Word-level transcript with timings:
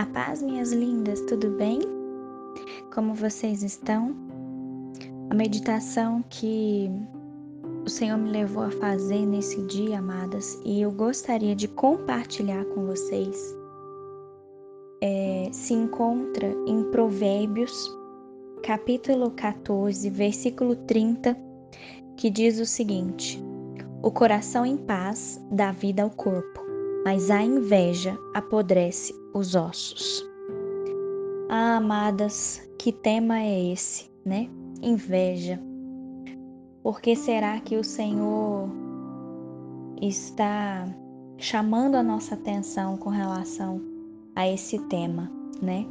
A 0.00 0.06
paz, 0.06 0.40
minhas 0.40 0.72
lindas, 0.72 1.20
tudo 1.28 1.50
bem? 1.58 1.78
Como 2.94 3.12
vocês 3.12 3.62
estão? 3.62 4.16
A 5.28 5.34
meditação 5.34 6.24
que 6.30 6.90
o 7.84 7.90
Senhor 7.90 8.16
me 8.16 8.30
levou 8.30 8.62
a 8.62 8.70
fazer 8.70 9.26
nesse 9.26 9.60
dia, 9.66 9.98
amadas, 9.98 10.58
e 10.64 10.80
eu 10.80 10.90
gostaria 10.90 11.54
de 11.54 11.68
compartilhar 11.68 12.64
com 12.64 12.86
vocês, 12.86 13.54
é, 15.02 15.50
se 15.52 15.74
encontra 15.74 16.46
em 16.66 16.82
Provérbios, 16.84 17.94
capítulo 18.62 19.30
14, 19.32 20.08
versículo 20.08 20.76
30, 20.76 21.36
que 22.16 22.30
diz 22.30 22.58
o 22.58 22.64
seguinte: 22.64 23.38
O 24.02 24.10
coração 24.10 24.64
em 24.64 24.78
paz 24.78 25.38
dá 25.50 25.70
vida 25.72 26.02
ao 26.02 26.08
corpo, 26.08 26.69
mas 27.04 27.30
a 27.30 27.42
inveja 27.42 28.18
apodrece 28.34 29.14
os 29.34 29.54
ossos. 29.54 30.24
Ah, 31.48 31.76
amadas, 31.76 32.62
que 32.78 32.92
tema 32.92 33.40
é 33.40 33.72
esse, 33.72 34.10
né? 34.24 34.48
Inveja. 34.82 35.60
Por 36.82 37.00
que 37.00 37.16
será 37.16 37.60
que 37.60 37.76
o 37.76 37.84
Senhor 37.84 38.68
está 40.00 40.86
chamando 41.36 41.96
a 41.96 42.02
nossa 42.02 42.34
atenção 42.34 42.96
com 42.96 43.10
relação 43.10 43.80
a 44.34 44.48
esse 44.48 44.78
tema, 44.86 45.30
né? 45.60 45.86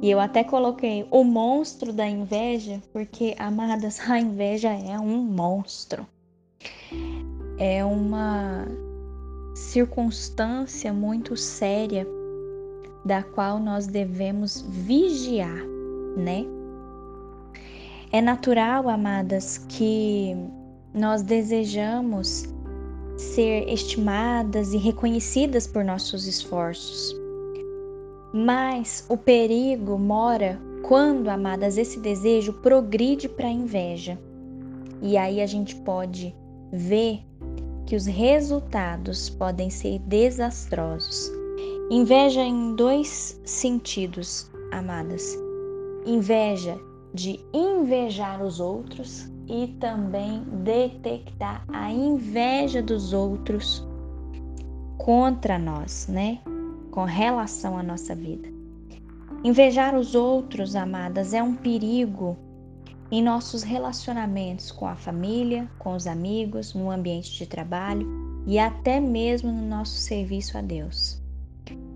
E 0.00 0.10
eu 0.10 0.20
até 0.20 0.44
coloquei 0.44 1.06
o 1.10 1.24
monstro 1.24 1.92
da 1.92 2.08
inveja, 2.08 2.80
porque, 2.92 3.34
amadas, 3.38 3.98
a 4.08 4.18
inveja 4.20 4.70
é 4.70 4.98
um 4.98 5.18
monstro. 5.22 6.06
É 7.58 7.84
uma 7.84 8.64
circunstância 9.58 10.92
muito 10.92 11.36
séria 11.36 12.06
da 13.04 13.22
qual 13.22 13.58
nós 13.58 13.86
devemos 13.86 14.62
vigiar, 14.68 15.58
né? 16.16 16.46
É 18.12 18.20
natural, 18.22 18.88
amadas, 18.88 19.58
que 19.68 20.34
nós 20.94 21.22
desejamos 21.22 22.44
ser 23.16 23.68
estimadas 23.68 24.72
e 24.72 24.78
reconhecidas 24.78 25.66
por 25.66 25.84
nossos 25.84 26.26
esforços. 26.26 27.14
Mas 28.32 29.04
o 29.08 29.16
perigo 29.16 29.98
mora 29.98 30.58
quando, 30.82 31.28
amadas, 31.28 31.76
esse 31.76 31.98
desejo 31.98 32.52
progride 32.54 33.28
para 33.28 33.48
a 33.48 33.52
inveja. 33.52 34.18
E 35.02 35.16
aí 35.16 35.40
a 35.40 35.46
gente 35.46 35.74
pode 35.76 36.34
ver 36.72 37.27
que 37.88 37.96
os 37.96 38.04
resultados 38.04 39.30
podem 39.30 39.70
ser 39.70 39.98
desastrosos. 40.00 41.32
Inveja 41.90 42.42
em 42.42 42.74
dois 42.74 43.40
sentidos, 43.46 44.50
amadas. 44.70 45.34
Inveja 46.04 46.78
de 47.14 47.40
invejar 47.50 48.42
os 48.42 48.60
outros 48.60 49.26
e 49.48 49.68
também 49.80 50.42
detectar 50.62 51.64
a 51.72 51.90
inveja 51.90 52.82
dos 52.82 53.14
outros 53.14 53.82
contra 54.98 55.58
nós, 55.58 56.08
né? 56.08 56.40
Com 56.90 57.04
relação 57.04 57.78
à 57.78 57.82
nossa 57.82 58.14
vida. 58.14 58.50
Invejar 59.42 59.96
os 59.96 60.14
outros, 60.14 60.76
amadas, 60.76 61.32
é 61.32 61.42
um 61.42 61.54
perigo 61.54 62.36
em 63.10 63.22
nossos 63.22 63.62
relacionamentos 63.62 64.70
com 64.70 64.86
a 64.86 64.94
família, 64.94 65.68
com 65.78 65.94
os 65.94 66.06
amigos, 66.06 66.74
no 66.74 66.90
ambiente 66.90 67.32
de 67.32 67.46
trabalho 67.46 68.06
e 68.46 68.58
até 68.58 69.00
mesmo 69.00 69.50
no 69.50 69.66
nosso 69.66 69.96
serviço 69.96 70.58
a 70.58 70.60
Deus. 70.60 71.22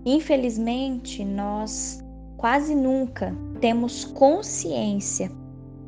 Infelizmente, 0.05 1.23
nós 1.23 2.03
quase 2.37 2.75
nunca 2.75 3.35
temos 3.61 4.03
consciência 4.03 5.31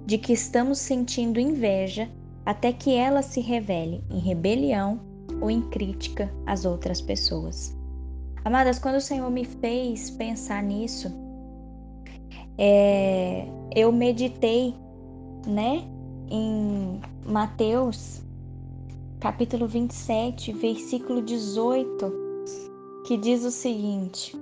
de 0.05 0.17
que 0.17 0.33
estamos 0.33 0.79
sentindo 0.79 1.39
inveja 1.39 2.09
até 2.45 2.71
que 2.71 2.93
ela 2.93 3.21
se 3.21 3.41
revele 3.41 4.03
em 4.09 4.19
rebelião 4.19 4.99
ou 5.41 5.49
em 5.49 5.61
crítica 5.61 6.31
às 6.45 6.63
outras 6.63 7.01
pessoas. 7.01 7.75
Amadas, 8.43 8.77
quando 8.77 8.95
o 8.95 9.01
Senhor 9.01 9.29
me 9.31 9.43
fez 9.43 10.11
pensar 10.11 10.61
nisso, 10.61 11.11
é, 12.57 13.47
eu 13.75 13.91
meditei, 13.91 14.75
né, 15.45 15.83
em 16.29 16.99
Mateus, 17.25 18.21
capítulo 19.19 19.67
27, 19.67 20.53
versículo 20.53 21.21
18 21.21 22.25
que 23.05 23.17
diz 23.17 23.45
o 23.45 23.51
seguinte: 23.51 24.35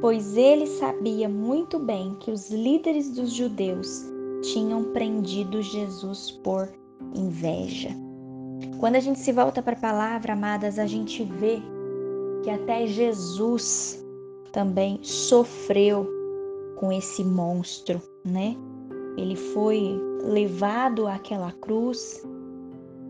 Pois 0.00 0.36
ele 0.36 0.66
sabia 0.66 1.28
muito 1.28 1.78
bem 1.78 2.14
que 2.20 2.30
os 2.30 2.50
líderes 2.50 3.10
dos 3.10 3.32
judeus 3.32 4.04
tinham 4.42 4.92
prendido 4.92 5.62
Jesus 5.62 6.30
por 6.30 6.68
inveja. 7.14 7.90
Quando 8.78 8.96
a 8.96 9.00
gente 9.00 9.18
se 9.18 9.32
volta 9.32 9.62
para 9.62 9.76
a 9.76 9.80
palavra, 9.80 10.32
amadas, 10.32 10.78
a 10.78 10.86
gente 10.86 11.22
vê 11.24 11.60
que 12.42 12.50
até 12.50 12.86
Jesus 12.86 14.02
também 14.52 14.98
sofreu 15.02 16.08
com 16.76 16.90
esse 16.90 17.22
monstro, 17.22 18.00
né? 18.24 18.56
Ele 19.16 19.36
foi 19.36 19.98
levado 20.22 21.06
àquela 21.06 21.52
cruz 21.52 22.22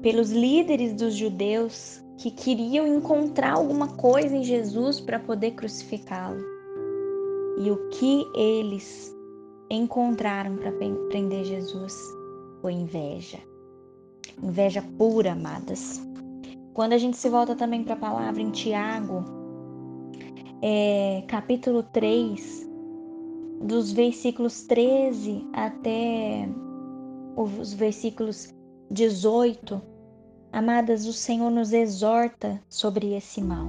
pelos 0.03 0.31
líderes 0.31 0.95
dos 0.95 1.15
judeus 1.15 2.03
que 2.19 2.31
queriam 2.31 2.87
encontrar 2.87 3.53
alguma 3.53 3.89
coisa 3.97 4.37
em 4.37 4.45
Jesus 4.45 5.01
para 5.01 5.19
poder 5.19 5.53
crucificá-lo. 5.53 6.41
E 7.59 7.71
o 7.71 7.89
que 7.91 8.27
eles 8.35 9.15
encontraram 9.71 10.57
para 10.57 10.73
prender 10.73 11.45
Jesus 11.45 11.95
foi 12.61 12.73
inveja. 12.73 13.39
Inveja 14.43 14.83
pura, 14.99 15.33
amadas. 15.33 16.01
Quando 16.75 16.93
a 16.93 16.99
gente 16.99 17.17
se 17.17 17.29
volta 17.29 17.55
também 17.55 17.85
para 17.85 17.95
a 17.95 17.99
palavra 17.99 18.41
em 18.41 18.51
Tiago, 18.51 19.25
é, 20.63 21.25
capítulo 21.27 21.83
3, 21.83 22.70
dos 23.61 23.93
versículos 23.93 24.63
13 24.63 25.47
até 25.53 26.49
os 27.37 27.73
versículos 27.73 28.53
18, 28.91 29.81
Amadas, 30.53 31.07
o 31.07 31.13
Senhor 31.13 31.49
nos 31.49 31.73
exorta 31.73 32.61
sobre 32.69 33.15
esse 33.15 33.41
mal. 33.41 33.69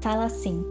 Fala 0.00 0.24
assim: 0.24 0.64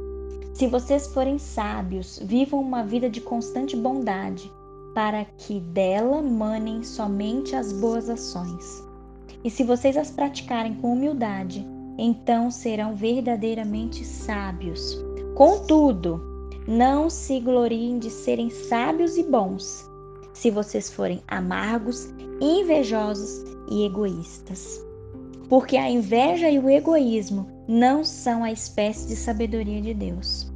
Se 0.53 0.67
vocês 0.67 1.07
forem 1.13 1.37
sábios, 1.37 2.19
vivam 2.21 2.59
uma 2.59 2.83
vida 2.83 3.09
de 3.09 3.21
constante 3.21 3.73
bondade, 3.75 4.51
para 4.93 5.23
que 5.23 5.61
dela 5.61 6.21
manem 6.21 6.83
somente 6.83 7.55
as 7.55 7.71
boas 7.71 8.09
ações. 8.09 8.83
E 9.45 9.49
se 9.49 9.63
vocês 9.63 9.95
as 9.95 10.11
praticarem 10.11 10.75
com 10.75 10.91
humildade, 10.91 11.65
então 11.97 12.51
serão 12.51 12.95
verdadeiramente 12.95 14.03
sábios. 14.03 14.97
Contudo, 15.35 16.34
não 16.67 17.09
se 17.09 17.39
gloriem 17.39 17.99
de 17.99 18.09
serem 18.09 18.49
sábios 18.49 19.17
e 19.17 19.23
bons, 19.23 19.89
se 20.33 20.49
vocês 20.51 20.91
forem 20.91 21.21
amargos, 21.27 22.07
invejosos 22.41 23.43
e 23.69 23.85
egoístas 23.85 24.85
porque 25.49 25.77
a 25.77 25.89
inveja 25.89 26.49
e 26.49 26.59
o 26.59 26.69
egoísmo 26.69 27.47
não 27.67 28.03
são 28.03 28.43
a 28.43 28.51
espécie 28.51 29.07
de 29.07 29.15
sabedoria 29.15 29.81
de 29.81 29.93
Deus. 29.93 30.51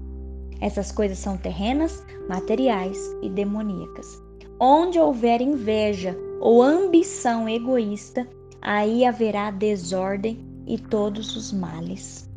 Essas 0.62 0.92
coisas 0.92 1.18
são 1.18 1.38
terrenas, 1.38 2.04
materiais 2.28 2.98
e 3.22 3.30
demoníacas. 3.30 4.22
Onde 4.60 5.00
houver 5.00 5.42
inveja 5.42 6.18
ou 6.42 6.62
ambição 6.62 7.48
egoísta, 7.48 8.28
aí 8.62 9.06
haverá 9.06 9.52
desordem 9.52 10.46
e 10.68 10.78
todos 10.78 11.36
os 11.36 11.54
males. 11.54 12.29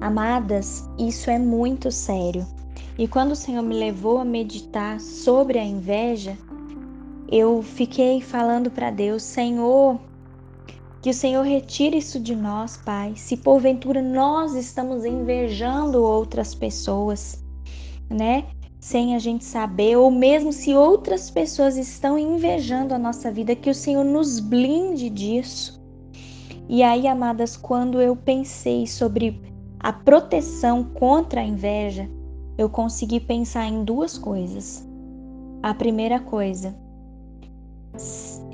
Amadas, 0.00 0.88
isso 0.98 1.30
é 1.30 1.38
muito 1.38 1.90
sério. 1.90 2.46
E 2.98 3.06
quando 3.06 3.32
o 3.32 3.36
Senhor 3.36 3.62
me 3.62 3.74
levou 3.74 4.18
a 4.18 4.24
meditar 4.24 4.98
sobre 4.98 5.58
a 5.58 5.64
inveja, 5.64 6.38
eu 7.30 7.62
fiquei 7.62 8.20
falando 8.20 8.70
para 8.70 8.90
Deus: 8.90 9.22
Senhor, 9.22 10.00
que 11.02 11.10
o 11.10 11.14
Senhor 11.14 11.42
retire 11.42 11.98
isso 11.98 12.18
de 12.18 12.34
nós, 12.34 12.78
Pai. 12.78 13.14
Se 13.14 13.36
porventura 13.36 14.00
nós 14.00 14.54
estamos 14.54 15.04
invejando 15.04 16.02
outras 16.02 16.54
pessoas, 16.54 17.42
né? 18.08 18.46
Sem 18.80 19.14
a 19.14 19.18
gente 19.18 19.44
saber, 19.44 19.96
ou 19.96 20.10
mesmo 20.10 20.50
se 20.50 20.74
outras 20.74 21.30
pessoas 21.30 21.76
estão 21.76 22.18
invejando 22.18 22.94
a 22.94 22.98
nossa 22.98 23.30
vida, 23.30 23.54
que 23.54 23.68
o 23.68 23.74
Senhor 23.74 24.04
nos 24.04 24.40
blinde 24.40 25.10
disso. 25.10 25.78
E 26.68 26.82
aí, 26.82 27.06
amadas, 27.06 27.56
quando 27.56 28.00
eu 28.00 28.16
pensei 28.16 28.86
sobre 28.86 29.49
a 29.82 29.92
proteção 29.92 30.84
contra 30.84 31.40
a 31.40 31.44
inveja, 31.44 32.08
eu 32.58 32.68
consegui 32.68 33.18
pensar 33.18 33.66
em 33.66 33.82
duas 33.82 34.18
coisas. 34.18 34.86
A 35.62 35.72
primeira 35.72 36.20
coisa 36.20 36.76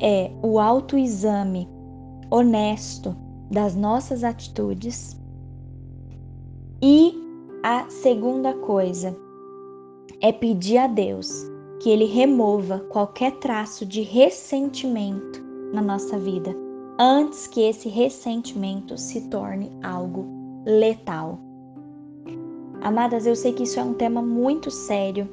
é 0.00 0.30
o 0.40 0.60
autoexame 0.60 1.68
honesto 2.30 3.16
das 3.50 3.74
nossas 3.74 4.22
atitudes. 4.22 5.20
E 6.80 7.12
a 7.64 7.90
segunda 7.90 8.54
coisa 8.54 9.16
é 10.20 10.30
pedir 10.30 10.78
a 10.78 10.86
Deus 10.86 11.28
que 11.80 11.90
Ele 11.90 12.04
remova 12.04 12.78
qualquer 12.88 13.32
traço 13.38 13.84
de 13.84 14.02
ressentimento 14.02 15.44
na 15.72 15.82
nossa 15.82 16.16
vida, 16.16 16.54
antes 16.98 17.48
que 17.48 17.62
esse 17.62 17.88
ressentimento 17.88 18.96
se 18.96 19.22
torne 19.28 19.72
algo 19.82 20.45
letal. 20.66 21.38
Amadas, 22.82 23.24
eu 23.24 23.36
sei 23.36 23.52
que 23.52 23.62
isso 23.62 23.78
é 23.78 23.82
um 23.84 23.94
tema 23.94 24.20
muito 24.20 24.70
sério 24.70 25.28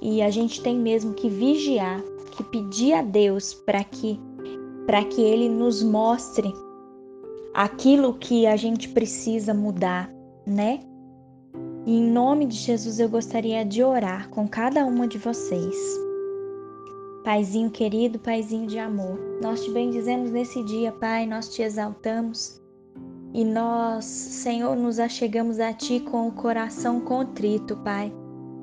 e 0.00 0.22
a 0.22 0.30
gente 0.30 0.62
tem 0.62 0.78
mesmo 0.78 1.12
que 1.12 1.28
vigiar, 1.28 2.00
que 2.30 2.44
pedir 2.44 2.94
a 2.94 3.02
Deus 3.02 3.52
para 3.52 3.82
que 3.82 4.18
para 4.86 5.04
que 5.04 5.20
ele 5.20 5.48
nos 5.48 5.82
mostre 5.82 6.52
aquilo 7.54 8.14
que 8.14 8.46
a 8.46 8.56
gente 8.56 8.88
precisa 8.88 9.52
mudar, 9.52 10.10
né? 10.46 10.80
E 11.86 11.96
em 11.96 12.10
nome 12.10 12.46
de 12.46 12.56
Jesus 12.56 12.98
eu 12.98 13.08
gostaria 13.08 13.64
de 13.64 13.84
orar 13.84 14.28
com 14.30 14.48
cada 14.48 14.84
uma 14.86 15.06
de 15.06 15.18
vocês. 15.18 15.76
Paizinho 17.22 17.70
querido, 17.70 18.18
Paizinho 18.18 18.66
de 18.66 18.78
amor, 18.78 19.18
nós 19.42 19.62
te 19.62 19.70
bendizemos 19.70 20.30
nesse 20.30 20.62
dia, 20.64 20.90
Pai, 20.90 21.26
nós 21.26 21.48
te 21.50 21.62
exaltamos 21.62 22.59
e 23.32 23.44
nós, 23.44 24.04
Senhor, 24.04 24.74
nos 24.74 24.98
achegamos 24.98 25.60
a 25.60 25.72
Ti 25.72 26.00
com 26.00 26.26
o 26.26 26.32
coração 26.32 27.00
contrito, 27.00 27.76
Pai, 27.76 28.12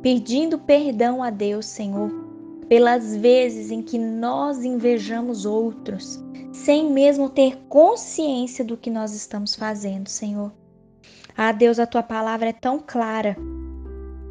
pedindo 0.01 0.59
perdão 0.59 1.23
a 1.23 1.29
Deus, 1.29 1.65
Senhor, 1.65 2.11
pelas 2.67 3.15
vezes 3.15 3.71
em 3.71 3.81
que 3.81 3.97
nós 3.97 4.63
invejamos 4.65 5.45
outros, 5.45 6.21
sem 6.51 6.91
mesmo 6.91 7.29
ter 7.29 7.57
consciência 7.69 8.63
do 8.63 8.75
que 8.75 8.89
nós 8.89 9.13
estamos 9.13 9.55
fazendo, 9.55 10.09
Senhor. 10.09 10.51
Ah, 11.35 11.51
Deus, 11.51 11.79
a 11.79 11.85
tua 11.85 12.03
palavra 12.03 12.49
é 12.49 12.53
tão 12.53 12.79
clara 12.79 13.37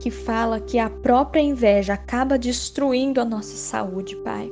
que 0.01 0.11
fala 0.11 0.61
que 0.61 0.79
a 0.79 0.91
própria 0.91 1.41
inveja 1.41 1.95
acaba 1.95 2.39
destruindo 2.39 3.21
a 3.21 3.25
nossa 3.25 3.57
saúde, 3.57 4.15
Pai. 4.17 4.51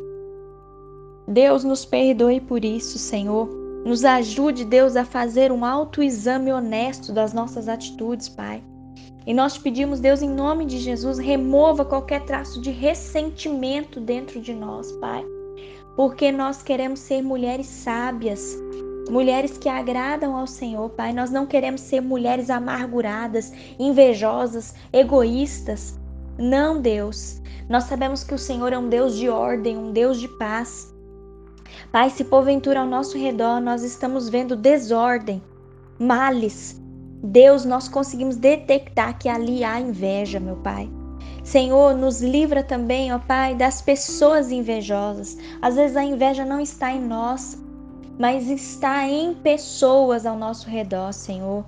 Deus 1.28 1.62
nos 1.64 1.84
perdoe 1.84 2.40
por 2.40 2.64
isso, 2.64 2.98
Senhor. 2.98 3.63
Nos 3.84 4.02
ajude, 4.02 4.64
Deus, 4.64 4.96
a 4.96 5.04
fazer 5.04 5.52
um 5.52 5.62
autoexame 5.62 6.50
honesto 6.50 7.12
das 7.12 7.34
nossas 7.34 7.68
atitudes, 7.68 8.30
Pai. 8.30 8.62
E 9.26 9.34
nós 9.34 9.54
te 9.54 9.60
pedimos, 9.60 10.00
Deus, 10.00 10.22
em 10.22 10.28
nome 10.28 10.64
de 10.64 10.78
Jesus, 10.78 11.18
remova 11.18 11.84
qualquer 11.84 12.22
traço 12.24 12.60
de 12.60 12.70
ressentimento 12.70 14.00
dentro 14.00 14.40
de 14.40 14.54
nós, 14.54 14.90
Pai. 14.92 15.24
Porque 15.96 16.32
nós 16.32 16.62
queremos 16.62 17.00
ser 17.00 17.22
mulheres 17.22 17.66
sábias, 17.66 18.56
mulheres 19.10 19.58
que 19.58 19.68
agradam 19.68 20.34
ao 20.34 20.46
Senhor, 20.46 20.88
Pai. 20.90 21.12
Nós 21.12 21.30
não 21.30 21.44
queremos 21.44 21.82
ser 21.82 22.00
mulheres 22.00 22.48
amarguradas, 22.48 23.52
invejosas, 23.78 24.74
egoístas. 24.92 25.98
Não, 26.38 26.80
Deus. 26.80 27.40
Nós 27.68 27.84
sabemos 27.84 28.24
que 28.24 28.34
o 28.34 28.38
Senhor 28.38 28.72
é 28.72 28.78
um 28.78 28.88
Deus 28.88 29.14
de 29.14 29.28
ordem, 29.28 29.76
um 29.76 29.92
Deus 29.92 30.18
de 30.20 30.28
paz. 30.38 30.93
Pai, 31.90 32.10
se 32.10 32.24
porventura 32.24 32.80
ao 32.80 32.86
nosso 32.86 33.18
redor 33.18 33.60
nós 33.60 33.82
estamos 33.82 34.28
vendo 34.28 34.56
desordem, 34.56 35.42
males, 35.98 36.80
Deus, 37.22 37.64
nós 37.64 37.88
conseguimos 37.88 38.36
detectar 38.36 39.18
que 39.18 39.28
ali 39.28 39.64
há 39.64 39.80
inveja, 39.80 40.38
meu 40.38 40.56
Pai. 40.56 40.90
Senhor, 41.42 41.94
nos 41.94 42.20
livra 42.20 42.62
também, 42.62 43.12
ó 43.12 43.18
Pai, 43.18 43.54
das 43.54 43.80
pessoas 43.80 44.50
invejosas. 44.50 45.36
Às 45.62 45.76
vezes 45.76 45.96
a 45.96 46.04
inveja 46.04 46.44
não 46.44 46.60
está 46.60 46.92
em 46.92 47.00
nós, 47.00 47.62
mas 48.18 48.48
está 48.48 49.08
em 49.08 49.34
pessoas 49.34 50.26
ao 50.26 50.36
nosso 50.36 50.68
redor, 50.68 51.12
Senhor. 51.12 51.64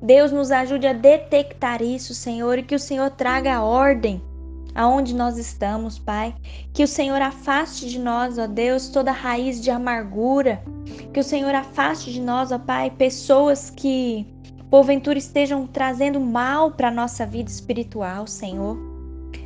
Deus 0.00 0.32
nos 0.32 0.50
ajude 0.50 0.86
a 0.86 0.92
detectar 0.92 1.82
isso, 1.82 2.14
Senhor, 2.14 2.58
e 2.58 2.62
que 2.62 2.74
o 2.74 2.80
Senhor 2.80 3.10
traga 3.10 3.62
ordem 3.62 4.22
aonde 4.74 5.14
nós 5.14 5.38
estamos, 5.38 5.98
Pai. 5.98 6.34
Que 6.72 6.84
o 6.84 6.88
Senhor 6.88 7.20
afaste 7.20 7.88
de 7.88 7.98
nós, 7.98 8.38
ó 8.38 8.46
Deus, 8.46 8.88
toda 8.88 9.12
raiz 9.12 9.60
de 9.60 9.70
amargura. 9.70 10.62
Que 11.12 11.20
o 11.20 11.24
Senhor 11.24 11.54
afaste 11.54 12.12
de 12.12 12.20
nós, 12.20 12.52
ó 12.52 12.58
Pai, 12.58 12.90
pessoas 12.90 13.70
que 13.70 14.26
porventura 14.70 15.18
estejam 15.18 15.66
trazendo 15.66 16.18
mal 16.20 16.70
para 16.70 16.88
a 16.88 16.92
nossa 16.92 17.26
vida 17.26 17.50
espiritual, 17.50 18.26
Senhor. 18.26 18.91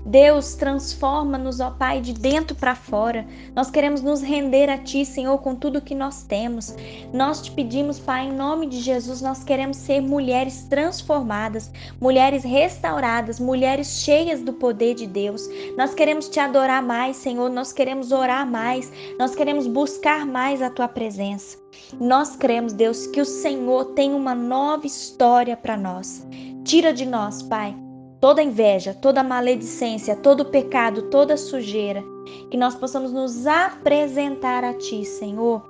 Deus, 0.06 0.54
transforma-nos, 0.54 1.58
ó 1.58 1.72
Pai, 1.72 2.00
de 2.00 2.12
dentro 2.12 2.54
para 2.54 2.76
fora. 2.76 3.26
Nós 3.56 3.70
queremos 3.70 4.02
nos 4.02 4.22
render 4.22 4.70
a 4.70 4.78
Ti, 4.78 5.04
Senhor, 5.04 5.36
com 5.38 5.56
tudo 5.56 5.80
que 5.80 5.96
nós 5.96 6.22
temos. 6.22 6.76
Nós 7.12 7.42
te 7.42 7.50
pedimos, 7.50 7.98
Pai, 7.98 8.26
em 8.26 8.32
nome 8.32 8.68
de 8.68 8.78
Jesus, 8.78 9.20
nós 9.20 9.42
queremos 9.42 9.76
ser 9.76 10.00
mulheres 10.00 10.62
transformadas, 10.70 11.72
mulheres 12.00 12.44
restauradas, 12.44 13.40
mulheres 13.40 14.00
cheias 14.00 14.42
do 14.42 14.52
poder 14.52 14.94
de 14.94 15.08
Deus. 15.08 15.48
Nós 15.76 15.92
queremos 15.92 16.28
te 16.28 16.38
adorar 16.38 16.84
mais, 16.84 17.16
Senhor. 17.16 17.50
Nós 17.50 17.72
queremos 17.72 18.12
orar 18.12 18.48
mais. 18.48 18.92
Nós 19.18 19.34
queremos 19.34 19.66
buscar 19.66 20.24
mais 20.24 20.62
a 20.62 20.70
Tua 20.70 20.86
presença. 20.86 21.58
Nós 21.98 22.36
cremos, 22.36 22.72
Deus, 22.72 23.08
que 23.08 23.20
o 23.20 23.24
Senhor 23.24 23.86
tem 23.86 24.14
uma 24.14 24.36
nova 24.36 24.86
história 24.86 25.56
para 25.56 25.76
nós. 25.76 26.24
Tira 26.64 26.92
de 26.92 27.04
nós, 27.04 27.42
Pai 27.42 27.85
toda 28.20 28.42
inveja, 28.42 28.94
toda 28.94 29.22
maledicência, 29.22 30.16
todo 30.16 30.44
pecado, 30.44 31.02
toda 31.10 31.36
sujeira, 31.36 32.02
que 32.50 32.56
nós 32.56 32.74
possamos 32.74 33.12
nos 33.12 33.46
apresentar 33.46 34.64
a 34.64 34.74
Ti, 34.74 35.04
Senhor, 35.04 35.62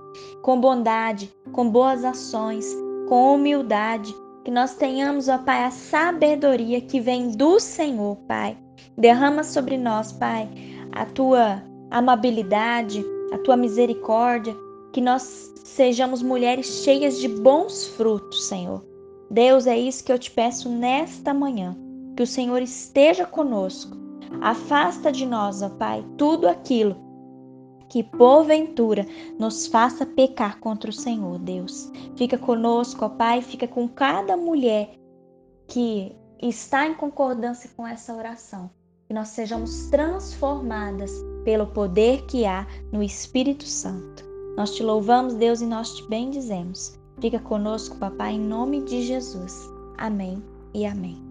com 0.42 0.60
bondade, 0.60 1.32
com 1.52 1.68
boas 1.68 2.04
ações, 2.04 2.66
com 3.08 3.34
humildade, 3.34 4.14
que 4.44 4.50
nós 4.50 4.74
tenhamos, 4.74 5.28
ó 5.28 5.38
Pai, 5.38 5.64
a 5.64 5.70
sabedoria 5.70 6.80
que 6.80 7.00
vem 7.00 7.30
do 7.30 7.58
Senhor, 7.58 8.16
Pai. 8.28 8.56
Derrama 8.96 9.42
sobre 9.42 9.76
nós, 9.76 10.12
Pai, 10.12 10.48
a 10.92 11.04
Tua 11.04 11.62
amabilidade, 11.90 13.04
a 13.32 13.38
Tua 13.38 13.56
misericórdia, 13.56 14.56
que 14.92 15.00
nós 15.00 15.52
sejamos 15.64 16.22
mulheres 16.22 16.66
cheias 16.84 17.18
de 17.18 17.28
bons 17.28 17.86
frutos, 17.86 18.46
Senhor. 18.46 18.82
Deus, 19.30 19.66
é 19.66 19.76
isso 19.76 20.04
que 20.04 20.12
eu 20.12 20.18
te 20.18 20.30
peço 20.30 20.68
nesta 20.68 21.34
manhã 21.34 21.76
que 22.16 22.22
o 22.22 22.26
Senhor 22.26 22.62
esteja 22.62 23.26
conosco. 23.26 23.96
Afasta 24.40 25.12
de 25.12 25.26
nós, 25.26 25.62
ó 25.62 25.68
Pai, 25.68 26.04
tudo 26.16 26.48
aquilo 26.48 26.96
que 27.88 28.02
porventura 28.02 29.06
nos 29.38 29.66
faça 29.66 30.04
pecar 30.04 30.58
contra 30.58 30.90
o 30.90 30.92
Senhor, 30.92 31.38
Deus. 31.38 31.90
Fica 32.16 32.36
conosco, 32.36 33.04
ó 33.04 33.08
Pai, 33.08 33.42
fica 33.42 33.68
com 33.68 33.88
cada 33.88 34.36
mulher 34.36 34.90
que 35.68 36.16
está 36.42 36.86
em 36.86 36.94
concordância 36.94 37.70
com 37.76 37.86
essa 37.86 38.14
oração. 38.14 38.70
Que 39.06 39.14
nós 39.14 39.28
sejamos 39.28 39.86
transformadas 39.88 41.12
pelo 41.44 41.68
poder 41.68 42.26
que 42.26 42.44
há 42.44 42.66
no 42.92 43.02
Espírito 43.02 43.64
Santo. 43.64 44.24
Nós 44.56 44.74
te 44.74 44.82
louvamos, 44.82 45.34
Deus, 45.34 45.60
e 45.60 45.66
nós 45.66 45.94
te 45.94 46.08
bendizemos. 46.08 46.98
Fica 47.20 47.38
conosco, 47.38 47.96
papai, 47.98 48.32
em 48.32 48.40
nome 48.40 48.82
de 48.82 49.02
Jesus. 49.02 49.54
Amém 49.96 50.42
e 50.74 50.84
amém. 50.84 51.25